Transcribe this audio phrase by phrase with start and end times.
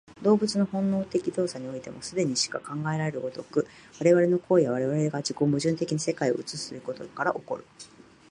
[0.23, 3.67] 動物の本能的動作においても、既にしか考えられる如く、
[3.99, 7.65] 我々の行為は我々が自己矛盾的に世界を映すということから起こる。